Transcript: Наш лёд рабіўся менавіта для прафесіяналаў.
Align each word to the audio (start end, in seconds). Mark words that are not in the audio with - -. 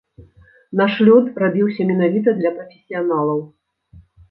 Наш 0.79 0.93
лёд 1.07 1.27
рабіўся 1.43 1.87
менавіта 1.91 2.35
для 2.41 2.55
прафесіяналаў. 2.57 3.39